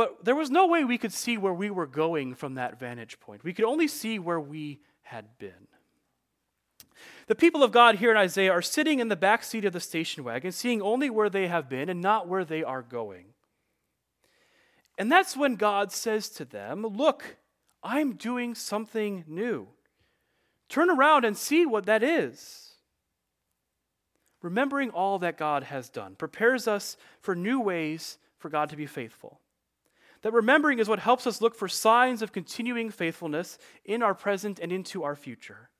But 0.00 0.24
there 0.24 0.34
was 0.34 0.48
no 0.50 0.66
way 0.66 0.82
we 0.82 0.96
could 0.96 1.12
see 1.12 1.36
where 1.36 1.52
we 1.52 1.68
were 1.68 1.86
going 1.86 2.34
from 2.34 2.54
that 2.54 2.80
vantage 2.80 3.20
point. 3.20 3.44
We 3.44 3.52
could 3.52 3.66
only 3.66 3.86
see 3.86 4.18
where 4.18 4.40
we 4.40 4.80
had 5.02 5.36
been. 5.38 5.68
The 7.26 7.34
people 7.34 7.62
of 7.62 7.70
God 7.70 7.96
here 7.96 8.10
in 8.10 8.16
Isaiah 8.16 8.52
are 8.52 8.62
sitting 8.62 9.00
in 9.00 9.08
the 9.08 9.14
back 9.14 9.44
seat 9.44 9.66
of 9.66 9.74
the 9.74 9.78
station 9.78 10.24
wagon, 10.24 10.52
seeing 10.52 10.80
only 10.80 11.10
where 11.10 11.28
they 11.28 11.48
have 11.48 11.68
been 11.68 11.90
and 11.90 12.00
not 12.00 12.26
where 12.26 12.46
they 12.46 12.64
are 12.64 12.80
going. 12.80 13.34
And 14.96 15.12
that's 15.12 15.36
when 15.36 15.56
God 15.56 15.92
says 15.92 16.30
to 16.30 16.46
them, 16.46 16.80
Look, 16.80 17.36
I'm 17.82 18.14
doing 18.14 18.54
something 18.54 19.24
new. 19.28 19.68
Turn 20.70 20.88
around 20.88 21.26
and 21.26 21.36
see 21.36 21.66
what 21.66 21.84
that 21.84 22.02
is. 22.02 22.70
Remembering 24.40 24.88
all 24.88 25.18
that 25.18 25.36
God 25.36 25.64
has 25.64 25.90
done 25.90 26.14
prepares 26.14 26.66
us 26.66 26.96
for 27.20 27.34
new 27.34 27.60
ways 27.60 28.16
for 28.38 28.48
God 28.48 28.70
to 28.70 28.76
be 28.76 28.86
faithful. 28.86 29.40
That 30.22 30.32
remembering 30.32 30.78
is 30.78 30.88
what 30.88 30.98
helps 30.98 31.26
us 31.26 31.40
look 31.40 31.54
for 31.54 31.68
signs 31.68 32.20
of 32.20 32.32
continuing 32.32 32.90
faithfulness 32.90 33.58
in 33.84 34.02
our 34.02 34.14
present 34.14 34.58
and 34.58 34.70
into 34.70 35.02
our 35.02 35.16
future. 35.16 35.70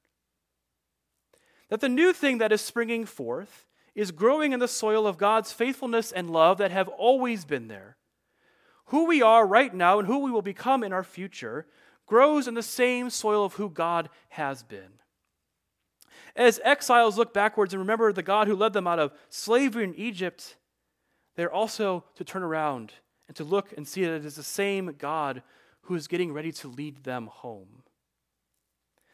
That 1.69 1.81
the 1.81 1.89
new 1.89 2.13
thing 2.13 2.39
that 2.39 2.53
is 2.53 2.61
springing 2.61 3.05
forth 3.05 3.67
is 3.95 4.13
growing 4.13 4.53
in 4.53 4.61
the 4.61 4.69
soil 4.69 5.07
of 5.07 5.19
God's 5.19 5.53
faithfulness 5.53 6.11
and 6.11 6.31
love 6.31 6.59
that 6.59 6.71
have 6.71 6.89
always 6.89 7.45
been 7.45 7.69
there. 7.69 7.97
Who 8.87 9.07
we 9.07 9.23
are 9.23 9.47
right 9.47 9.73
now 9.73 9.99
and 9.99 10.09
who 10.09 10.19
we 10.19 10.31
will 10.31 10.43
become 10.43 10.83
in 10.83 10.93
our 10.93 11.05
future 11.05 11.67
grows 12.07 12.49
in 12.49 12.55
the 12.55 12.63
same 12.63 13.11
soil 13.11 13.45
of 13.45 13.55
who 13.55 13.69
God 13.69 14.09
has 14.31 14.63
been. 14.63 14.99
As 16.35 16.61
exiles 16.65 17.19
look 17.19 17.35
backwards 17.35 17.75
and 17.75 17.81
remember 17.81 18.13
the 18.13 18.23
God 18.23 18.49
who 18.49 18.57
led 18.57 18.73
them 18.73 18.87
out 18.87 18.99
of 18.99 19.13
slavery 19.29 19.85
in 19.85 19.95
Egypt, 19.95 20.57
they're 21.37 21.53
also 21.53 22.05
to 22.17 22.25
turn 22.25 22.43
around 22.43 22.95
and 23.31 23.37
to 23.37 23.45
look 23.45 23.73
and 23.77 23.87
see 23.87 24.05
that 24.05 24.11
it 24.11 24.25
is 24.25 24.35
the 24.35 24.43
same 24.43 24.93
God 24.99 25.45
who 25.83 25.95
is 25.95 26.09
getting 26.09 26.33
ready 26.33 26.51
to 26.51 26.67
lead 26.67 27.05
them 27.05 27.29
home. 27.29 27.85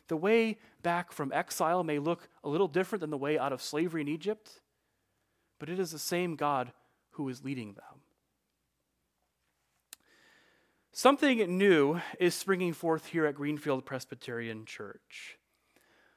The 0.08 0.16
way 0.16 0.56
back 0.82 1.12
from 1.12 1.34
exile 1.34 1.84
may 1.84 1.98
look 1.98 2.30
a 2.42 2.48
little 2.48 2.66
different 2.66 3.00
than 3.00 3.10
the 3.10 3.18
way 3.18 3.38
out 3.38 3.52
of 3.52 3.60
slavery 3.60 4.00
in 4.00 4.08
Egypt, 4.08 4.62
but 5.58 5.68
it 5.68 5.78
is 5.78 5.90
the 5.90 5.98
same 5.98 6.34
God 6.34 6.72
who 7.10 7.28
is 7.28 7.44
leading 7.44 7.74
them. 7.74 8.00
Something 10.92 11.58
new 11.58 12.00
is 12.18 12.34
springing 12.34 12.72
forth 12.72 13.08
here 13.08 13.26
at 13.26 13.34
Greenfield 13.34 13.84
Presbyterian 13.84 14.64
Church. 14.64 15.36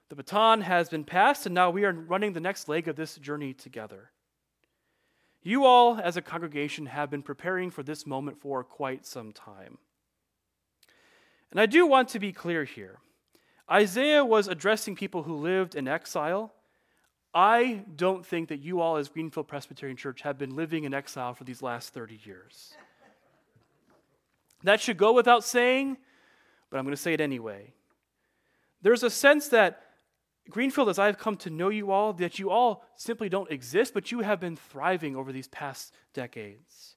The 0.07 0.15
baton 0.15 0.61
has 0.61 0.87
been 0.87 1.03
passed, 1.03 1.45
and 1.45 1.53
now 1.53 1.69
we 1.69 1.83
are 1.83 1.91
running 1.91 2.31
the 2.31 2.39
next 2.39 2.69
leg 2.69 2.87
of 2.87 2.95
this 2.95 3.17
journey 3.17 3.53
together. 3.53 4.11
You 5.41 5.65
all, 5.65 5.99
as 5.99 6.17
a 6.17 6.21
congregation, 6.21 6.87
have 6.87 7.09
been 7.09 7.21
preparing 7.21 7.71
for 7.71 7.83
this 7.83 8.05
moment 8.05 8.41
for 8.41 8.63
quite 8.63 9.05
some 9.05 9.31
time. 9.31 9.77
And 11.51 11.59
I 11.59 11.65
do 11.65 11.87
want 11.87 12.09
to 12.09 12.19
be 12.19 12.31
clear 12.31 12.63
here. 12.63 12.99
Isaiah 13.71 14.25
was 14.25 14.47
addressing 14.47 14.95
people 14.95 15.23
who 15.23 15.35
lived 15.35 15.75
in 15.75 15.87
exile. 15.87 16.53
I 17.33 17.83
don't 17.95 18.25
think 18.25 18.49
that 18.49 18.59
you 18.59 18.81
all, 18.81 18.97
as 18.97 19.07
Greenfield 19.07 19.47
Presbyterian 19.47 19.95
Church, 19.95 20.21
have 20.21 20.37
been 20.37 20.55
living 20.55 20.83
in 20.83 20.93
exile 20.93 21.33
for 21.33 21.43
these 21.43 21.61
last 21.61 21.93
30 21.93 22.19
years. 22.23 22.73
That 24.63 24.81
should 24.81 24.97
go 24.97 25.13
without 25.13 25.43
saying, 25.43 25.97
but 26.69 26.77
I'm 26.77 26.83
going 26.83 26.95
to 26.95 27.01
say 27.01 27.13
it 27.13 27.21
anyway. 27.21 27.73
There's 28.81 29.03
a 29.03 29.09
sense 29.09 29.47
that 29.49 29.88
Greenfield, 30.49 30.89
as 30.89 30.99
I've 30.99 31.17
come 31.17 31.37
to 31.37 31.49
know 31.49 31.69
you 31.69 31.91
all, 31.91 32.13
that 32.13 32.39
you 32.39 32.49
all 32.49 32.83
simply 32.95 33.29
don't 33.29 33.51
exist, 33.51 33.93
but 33.93 34.11
you 34.11 34.21
have 34.21 34.39
been 34.39 34.55
thriving 34.55 35.15
over 35.15 35.31
these 35.31 35.47
past 35.47 35.93
decades. 36.13 36.95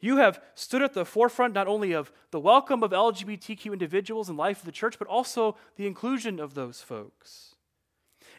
You 0.00 0.18
have 0.18 0.40
stood 0.54 0.82
at 0.82 0.94
the 0.94 1.04
forefront 1.04 1.54
not 1.54 1.66
only 1.66 1.92
of 1.92 2.12
the 2.30 2.40
welcome 2.40 2.82
of 2.82 2.92
LGBTQ 2.92 3.72
individuals 3.72 4.28
in 4.28 4.36
life 4.36 4.60
of 4.60 4.64
the 4.64 4.72
church, 4.72 4.98
but 4.98 5.08
also 5.08 5.56
the 5.76 5.86
inclusion 5.86 6.38
of 6.38 6.54
those 6.54 6.80
folks. 6.80 7.56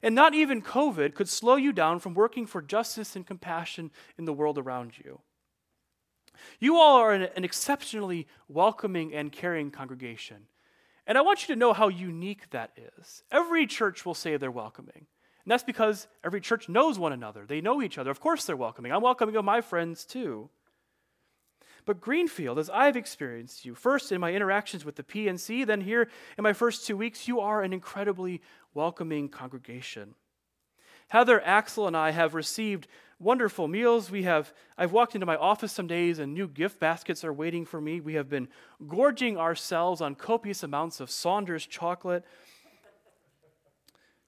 And 0.02 0.16
not 0.16 0.34
even 0.34 0.62
COVID 0.62 1.14
could 1.14 1.28
slow 1.28 1.56
you 1.56 1.74
down 1.74 2.00
from 2.00 2.14
working 2.14 2.46
for 2.46 2.62
justice 2.62 3.16
and 3.16 3.28
compassion 3.28 3.92
in 4.18 4.26
the 4.26 4.34
world 4.34 4.58
around 4.58 4.94
you. 4.98 5.20
You 6.60 6.78
all 6.78 6.98
are 6.98 7.14
an 7.14 7.44
exceptionally 7.44 8.28
welcoming 8.48 9.14
and 9.14 9.32
caring 9.32 9.72
congregation. 9.72 10.48
And 11.10 11.18
I 11.18 11.22
want 11.22 11.42
you 11.42 11.56
to 11.56 11.60
know 11.60 11.74
how 11.74 11.88
unique 11.88 12.52
that 12.52 12.70
is. 13.00 13.24
Every 13.32 13.66
church 13.66 14.06
will 14.06 14.14
say 14.14 14.38
they're 14.38 14.52
welcoming. 14.52 15.08
And 15.44 15.52
that's 15.52 15.64
because 15.64 16.08
every 16.24 16.40
church 16.40 16.70
knows 16.70 17.00
one 17.00 17.14
another. 17.14 17.48
They 17.48 17.62
know 17.62 17.82
each 17.82 17.98
other. 17.98 18.12
Of 18.12 18.20
course, 18.20 18.46
they're 18.46 18.56
welcoming. 18.56 18.92
I'm 18.92 19.02
welcoming 19.02 19.36
of 19.36 19.44
my 19.44 19.62
friends 19.62 20.06
too. 20.06 20.52
But 21.86 22.00
Greenfield, 22.00 22.60
as 22.60 22.70
I've 22.70 22.96
experienced 22.96 23.66
you, 23.66 23.74
first 23.74 24.12
in 24.12 24.22
my 24.22 24.34
interactions 24.34 24.86
with 24.86 24.98
the 24.98 25.04
PNC, 25.04 25.66
then 25.66 25.82
here 25.82 26.10
in 26.38 26.44
my 26.44 26.54
first 26.54 26.86
two 26.86 26.96
weeks, 26.96 27.28
you 27.28 27.40
are 27.40 27.64
an 27.64 27.74
incredibly 27.74 28.44
welcoming 28.76 29.30
congregation. 29.30 30.14
Heather, 31.10 31.42
Axel, 31.44 31.88
and 31.88 31.98
I 31.98 32.12
have 32.12 32.34
received 32.34 32.88
wonderful 33.20 33.68
meals. 33.68 34.10
We 34.10 34.24
have 34.24 34.54
I've 34.78 34.92
walked 34.92 35.16
into 35.16 35.26
my 35.26 35.36
office 35.36 35.72
some 35.74 35.88
days 35.88 36.20
and 36.20 36.34
new 36.34 36.48
gift 36.48 36.80
baskets 36.80 37.24
are 37.24 37.34
waiting 37.34 37.66
for 37.66 37.82
me. 37.82 38.00
We 38.00 38.14
have 38.14 38.30
been 38.30 38.48
gorging 38.88 39.38
ourselves 39.38 40.02
on 40.02 40.16
copious 40.16 40.64
amounts 40.64 41.00
of 41.00 41.12
Saunders 41.12 41.66
chocolate. 41.66 42.24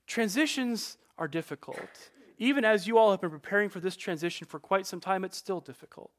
Transitions 0.07 0.97
are 1.17 1.27
difficult. 1.27 2.09
Even 2.37 2.65
as 2.65 2.87
you 2.87 2.97
all 2.97 3.11
have 3.11 3.21
been 3.21 3.29
preparing 3.29 3.69
for 3.69 3.79
this 3.79 3.95
transition 3.95 4.47
for 4.47 4.59
quite 4.59 4.85
some 4.87 4.99
time, 4.99 5.23
it's 5.23 5.37
still 5.37 5.61
difficult. 5.61 6.11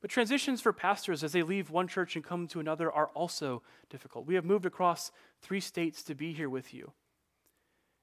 But 0.00 0.10
transitions 0.10 0.60
for 0.60 0.72
pastors 0.72 1.22
as 1.22 1.32
they 1.32 1.42
leave 1.42 1.68
one 1.68 1.88
church 1.88 2.14
and 2.14 2.24
come 2.24 2.46
to 2.48 2.60
another 2.60 2.90
are 2.90 3.08
also 3.08 3.62
difficult. 3.90 4.24
We 4.24 4.36
have 4.36 4.44
moved 4.44 4.64
across 4.64 5.10
three 5.42 5.60
states 5.60 6.02
to 6.04 6.14
be 6.14 6.32
here 6.32 6.48
with 6.48 6.72
you. 6.72 6.92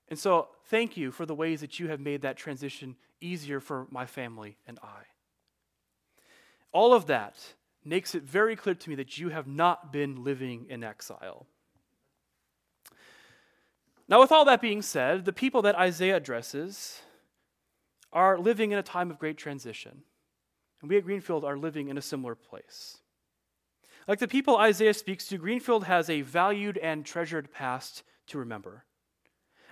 And 0.10 0.18
so, 0.18 0.50
thank 0.66 0.96
you 0.96 1.12
for 1.12 1.26
the 1.26 1.36
ways 1.36 1.62
that 1.62 1.80
you 1.80 1.90
have 1.90 2.00
made 2.00 2.22
that 2.22 2.38
transition 2.38 2.96
easier 3.20 3.60
for 3.60 3.88
my 3.92 4.06
family 4.06 4.58
and 4.66 4.80
I. 4.82 5.04
All 6.72 6.94
of 6.94 7.08
that 7.08 7.36
makes 7.84 8.16
it 8.16 8.24
very 8.24 8.56
clear 8.56 8.76
to 8.76 8.90
me 8.90 8.96
that 8.96 9.18
you 9.18 9.30
have 9.30 9.48
not 9.48 9.92
been 9.92 10.24
living 10.24 10.68
in 10.70 10.84
exile. 10.84 11.48
Now, 14.10 14.20
with 14.22 14.32
all 14.32 14.46
that 14.46 14.62
being 14.62 14.82
said, 14.82 15.26
the 15.26 15.34
people 15.34 15.62
that 15.64 15.76
Isaiah 15.76 16.18
addresses 16.18 17.02
are 18.14 18.38
living 18.38 18.72
in 18.72 18.78
a 18.78 18.84
time 18.84 19.12
of 19.12 19.20
great 19.20 19.38
transition. 19.38 20.04
And 20.82 20.90
we 20.90 20.98
at 20.98 21.04
Greenfield 21.04 21.44
are 21.44 21.58
living 21.58 21.90
in 21.90 21.98
a 21.98 22.02
similar 22.02 22.36
place. 22.36 23.00
Like 24.08 24.20
the 24.20 24.28
people 24.28 24.58
Isaiah 24.58 24.94
speaks 24.94 25.28
to, 25.28 25.38
Greenfield 25.38 25.84
has 25.86 26.10
a 26.10 26.22
valued 26.22 26.78
and 26.78 27.06
treasured 27.06 27.52
past 27.52 28.04
to 28.28 28.38
remember. 28.38 28.86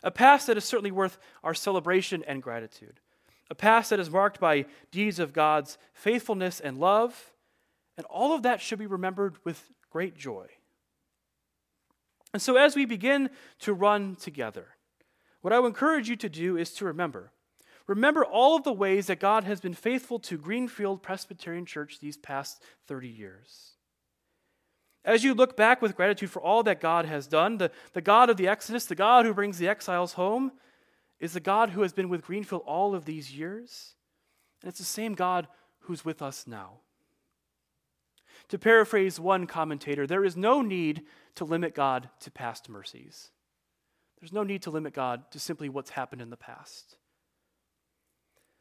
A 0.06 0.12
past 0.12 0.48
that 0.48 0.56
is 0.56 0.64
certainly 0.64 0.92
worth 0.92 1.18
our 1.44 1.56
celebration 1.56 2.24
and 2.28 2.42
gratitude. 2.42 3.02
A 3.50 3.56
past 3.56 3.90
that 3.90 4.00
is 4.00 4.10
marked 4.10 4.40
by 4.40 4.66
deeds 4.92 5.20
of 5.20 5.34
God's 5.34 5.78
faithfulness 5.94 6.60
and 6.60 6.78
love. 6.78 7.34
And 7.98 8.06
all 8.06 8.34
of 8.34 8.44
that 8.44 8.62
should 8.62 8.80
be 8.80 8.86
remembered 8.86 9.38
with 9.44 9.72
great 9.90 10.16
joy. 10.16 10.48
And 12.34 12.42
so, 12.42 12.56
as 12.56 12.76
we 12.76 12.86
begin 12.86 13.30
to 13.60 13.74
run 13.74 14.16
together, 14.16 14.68
what 15.42 15.54
I 15.54 15.60
would 15.60 15.70
encourage 15.70 16.10
you 16.10 16.16
to 16.18 16.30
do 16.30 16.58
is 16.58 16.72
to 16.74 16.86
remember. 16.86 17.32
Remember 17.88 18.26
all 18.26 18.56
of 18.56 18.64
the 18.64 18.74
ways 18.74 19.08
that 19.08 19.20
God 19.20 19.44
has 19.44 19.62
been 19.62 19.74
faithful 19.74 20.20
to 20.20 20.38
Greenfield 20.38 21.02
Presbyterian 21.02 21.66
Church 21.66 22.00
these 22.00 22.18
past 22.18 22.62
30 22.88 23.08
years. 23.08 23.75
As 25.06 25.24
you 25.24 25.36
look 25.36 25.56
back 25.56 25.82
with 25.82 25.96
gratitude 25.96 26.32
for 26.32 26.42
all 26.42 26.64
that 26.64 26.82
God 26.82 27.06
has 27.06 27.28
done, 27.28 27.60
the, 27.60 27.72
the 27.94 28.02
God 28.02 28.30
of 28.30 28.38
the 28.38 28.48
Exodus, 28.48 28.86
the 28.86 28.96
God 28.96 29.26
who 29.26 29.34
brings 29.34 29.60
the 29.60 29.68
exiles 29.68 30.14
home, 30.14 30.52
is 31.20 31.34
the 31.34 31.40
God 31.40 31.70
who 31.70 31.84
has 31.84 31.94
been 31.94 32.10
with 32.10 32.24
Greenfield 32.24 32.64
all 32.66 32.96
of 32.96 33.06
these 33.06 33.32
years. 33.32 33.94
And 34.62 34.70
it's 34.70 34.80
the 34.80 34.86
same 34.86 35.14
God 35.14 35.48
who's 35.82 36.04
with 36.04 36.24
us 36.24 36.46
now. 36.48 36.80
To 38.50 38.58
paraphrase 38.58 39.20
one 39.20 39.48
commentator, 39.48 40.08
there 40.08 40.26
is 40.26 40.36
no 40.36 40.62
need 40.62 41.04
to 41.36 41.46
limit 41.46 41.76
God 41.76 42.10
to 42.22 42.32
past 42.32 42.68
mercies. 42.68 43.30
There's 44.20 44.34
no 44.34 44.44
need 44.44 44.64
to 44.64 44.72
limit 44.72 44.94
God 44.94 45.30
to 45.32 45.40
simply 45.40 45.70
what's 45.70 45.92
happened 45.92 46.22
in 46.22 46.32
the 46.32 46.38
past. 46.38 46.98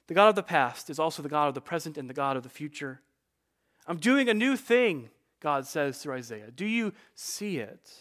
The 0.09 0.15
God 0.15 0.29
of 0.29 0.35
the 0.35 0.43
past 0.43 0.91
is 0.91 0.99
also 0.99 1.23
the 1.23 1.29
God 1.29 1.49
of 1.49 1.55
the 1.55 1.61
present 1.63 1.97
and 1.97 2.09
the 2.09 2.15
God 2.15 2.37
of 2.37 2.43
the 2.43 2.49
future. 2.51 3.01
I'm 3.87 3.97
doing 3.97 4.29
a 4.29 4.35
new 4.35 4.57
thing. 4.57 5.09
God 5.45 5.67
says 5.67 5.99
through 5.99 6.15
Isaiah. 6.15 6.51
Do 6.51 6.65
you 6.65 6.95
see 7.15 7.59
it? 7.59 7.93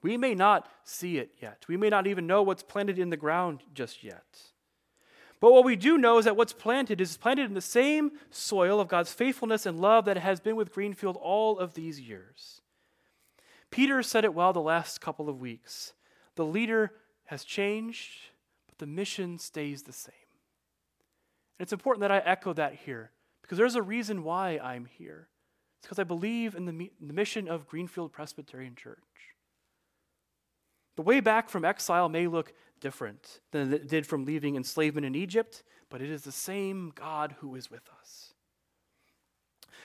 We 0.00 0.16
may 0.16 0.36
not 0.36 0.70
see 0.84 1.18
it 1.18 1.32
yet. 1.42 1.64
We 1.66 1.76
may 1.76 1.88
not 1.88 2.06
even 2.06 2.28
know 2.28 2.40
what's 2.40 2.62
planted 2.62 3.00
in 3.00 3.10
the 3.10 3.16
ground 3.16 3.64
just 3.74 4.04
yet. 4.04 4.24
But 5.40 5.52
what 5.52 5.64
we 5.64 5.74
do 5.74 5.98
know 5.98 6.18
is 6.18 6.24
that 6.24 6.36
what's 6.36 6.52
planted 6.52 7.00
is 7.00 7.16
planted 7.16 7.46
in 7.46 7.54
the 7.54 7.60
same 7.60 8.12
soil 8.30 8.78
of 8.78 8.86
God's 8.86 9.12
faithfulness 9.12 9.66
and 9.66 9.80
love 9.80 10.04
that 10.04 10.16
has 10.16 10.38
been 10.38 10.54
with 10.54 10.72
Greenfield 10.72 11.16
all 11.20 11.58
of 11.58 11.74
these 11.74 11.98
years. 12.00 12.60
Peter 13.72 14.00
said 14.00 14.24
it 14.24 14.34
well 14.34 14.52
the 14.52 14.60
last 14.60 15.00
couple 15.00 15.28
of 15.28 15.40
weeks. 15.40 15.94
The 16.36 16.44
leader 16.44 16.92
has 17.24 17.42
changed, 17.42 18.20
but 18.68 18.78
the 18.78 18.86
mission 18.86 19.36
stays 19.36 19.82
the 19.82 19.92
same. 19.92 20.14
And 21.58 21.64
it's 21.64 21.72
important 21.72 22.02
that 22.02 22.12
I 22.12 22.18
echo 22.18 22.52
that 22.52 22.74
here 22.86 23.10
because 23.42 23.58
there's 23.58 23.74
a 23.74 23.82
reason 23.82 24.22
why 24.22 24.60
I'm 24.62 24.84
here. 24.84 25.26
It's 25.84 25.88
because 25.90 25.98
I 25.98 26.04
believe 26.04 26.54
in 26.54 26.64
the, 26.64 26.90
the 26.98 27.12
mission 27.12 27.46
of 27.46 27.68
Greenfield 27.68 28.10
Presbyterian 28.10 28.74
Church. 28.74 28.96
The 30.96 31.02
way 31.02 31.20
back 31.20 31.50
from 31.50 31.62
exile 31.62 32.08
may 32.08 32.26
look 32.26 32.54
different 32.80 33.40
than 33.50 33.70
it 33.70 33.86
did 33.86 34.06
from 34.06 34.24
leaving 34.24 34.56
enslavement 34.56 35.04
in 35.04 35.14
Egypt, 35.14 35.62
but 35.90 36.00
it 36.00 36.08
is 36.08 36.22
the 36.22 36.32
same 36.32 36.90
God 36.94 37.34
who 37.40 37.54
is 37.54 37.70
with 37.70 37.86
us. 38.00 38.32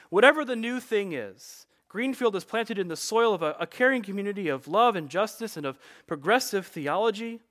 Whatever 0.09 0.45
the 0.45 0.55
new 0.55 0.79
thing 0.79 1.11
is, 1.11 1.65
Greenfield 1.89 2.37
is 2.37 2.45
planted 2.45 2.79
in 2.79 2.87
the 2.87 2.95
soil 2.95 3.33
of 3.33 3.41
a, 3.41 3.57
a 3.59 3.67
caring 3.67 4.01
community 4.01 4.47
of 4.47 4.69
love 4.69 4.95
and 4.95 5.09
justice 5.09 5.57
and 5.57 5.65
of 5.65 5.77
progressive 6.07 6.65
theology. 6.65 7.41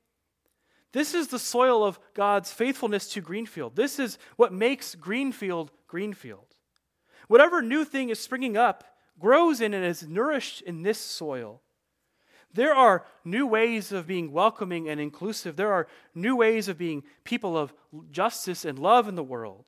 This 0.93 1.13
is 1.13 1.29
the 1.29 1.39
soil 1.39 1.85
of 1.85 2.01
God's 2.15 2.51
faithfulness 2.51 3.13
to 3.13 3.21
Greenfield. 3.21 3.77
This 3.77 3.99
is 3.99 4.17
what 4.37 4.55
makes 4.55 4.95
Greenfield 4.95 5.71
Greenfield. 5.87 6.48
Whatever 7.29 7.63
new 7.63 7.85
thing 7.85 8.09
is 8.09 8.19
springing 8.19 8.57
up 8.57 8.85
grows 9.19 9.61
in 9.61 9.75
and 9.75 9.85
is 9.85 10.07
nourished 10.07 10.63
in 10.63 10.83
this 10.83 10.99
soil. 10.99 11.63
There 12.53 12.75
are 12.75 13.05
new 13.25 13.47
ways 13.47 13.93
of 13.93 14.07
being 14.07 14.33
welcoming 14.33 14.89
and 14.89 15.01
inclusive. 15.01 15.57
There 15.57 15.73
are 15.73 15.87
new 16.15 16.35
ways 16.35 16.69
of 16.69 16.79
being 16.79 17.05
people 17.25 17.57
of 17.57 17.75
justice 18.11 18.65
and 18.65 18.79
love 18.79 19.07
in 19.07 19.15
the 19.15 19.23
world. 19.23 19.67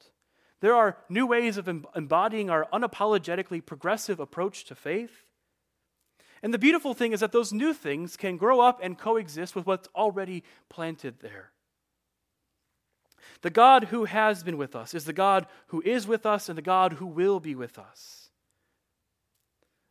There 0.61 0.75
are 0.75 0.97
new 1.09 1.26
ways 1.26 1.57
of 1.57 1.69
embodying 1.69 2.50
our 2.50 2.67
unapologetically 2.73 3.64
progressive 3.64 4.21
approach 4.21 4.64
to 4.64 4.75
faith. 4.75 5.25
And 6.43 6.55
the 6.55 6.59
beautiful 6.59 6.95
thing 6.95 7.12
is 7.12 7.21
that 7.21 7.33
those 7.33 7.52
new 7.52 7.75
things 7.75 8.17
can 8.17 8.38
grow 8.38 8.61
up 8.61 8.81
and 8.83 8.99
coexist 8.99 9.55
with 9.55 9.67
what's 9.67 9.88
already 9.95 10.43
planted 10.71 11.21
there. 11.21 11.52
The 13.43 13.50
God 13.50 13.85
who 13.85 14.05
has 14.05 14.43
been 14.43 14.59
with 14.59 14.77
us 14.77 14.95
is 14.95 15.05
the 15.05 15.12
God 15.12 15.47
who 15.69 15.83
is 15.83 16.07
with 16.07 16.27
us 16.27 16.49
and 16.49 16.57
the 16.59 16.62
God 16.62 16.95
who 16.95 17.07
will 17.07 17.41
be 17.41 17.55
with 17.55 17.79
us. 17.79 18.31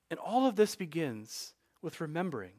And 0.09 0.19
all 0.19 0.47
of 0.47 0.55
this 0.55 0.75
begins 0.75 1.53
with 1.81 2.01
remembering. 2.01 2.53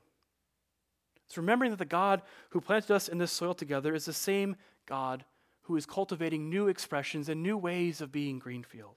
It's 1.27 1.37
remembering 1.37 1.71
that 1.71 1.79
the 1.79 1.85
God 1.85 2.23
who 2.51 2.61
planted 2.61 2.93
us 2.93 3.09
in 3.09 3.19
this 3.19 3.33
soil 3.33 3.55
together 3.55 3.95
is 3.95 4.05
the 4.05 4.13
same 4.13 4.57
God 4.87 5.25
who 5.63 5.77
is 5.77 5.87
cultivating 5.87 6.51
new 6.51 6.69
expressions 6.69 7.29
and 7.29 7.43
new 7.43 7.57
ways 7.57 8.01
of 8.01 8.11
being 8.11 8.39
Greenfield. 8.39 8.97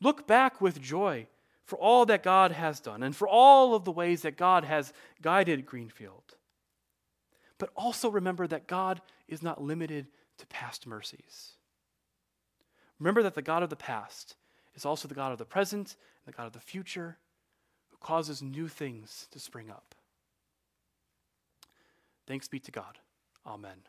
Look 0.00 0.26
back 0.26 0.60
with 0.60 0.80
joy 0.80 1.26
for 1.64 1.76
all 1.78 2.06
that 2.06 2.22
God 2.22 2.52
has 2.52 2.78
done 2.78 3.02
and 3.02 3.14
for 3.16 3.26
all 3.26 3.74
of 3.74 3.84
the 3.84 3.92
ways 3.92 4.22
that 4.22 4.36
God 4.36 4.64
has 4.64 4.92
guided 5.20 5.66
Greenfield. 5.66 6.36
But 7.58 7.70
also 7.74 8.08
remember 8.08 8.46
that 8.46 8.68
God 8.68 9.00
is 9.28 9.42
not 9.42 9.62
limited 9.62 10.06
to 10.38 10.46
past 10.46 10.86
mercies. 10.86 11.52
Remember 12.98 13.22
that 13.22 13.34
the 13.34 13.42
God 13.42 13.62
of 13.62 13.70
the 13.70 13.76
past 13.76 14.36
is 14.74 14.84
also 14.84 15.08
the 15.08 15.14
God 15.14 15.32
of 15.32 15.38
the 15.38 15.44
present 15.44 15.96
and 16.24 16.32
the 16.32 16.36
God 16.36 16.46
of 16.46 16.52
the 16.52 16.60
future 16.60 17.18
who 17.90 17.96
causes 17.98 18.42
new 18.42 18.68
things 18.68 19.26
to 19.30 19.38
spring 19.38 19.70
up. 19.70 19.94
Thanks 22.26 22.48
be 22.48 22.58
to 22.60 22.70
God. 22.70 22.98
Amen. 23.46 23.82